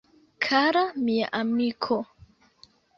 Kara 0.43 0.83
mia 1.05 1.27
amiko! 1.43 2.03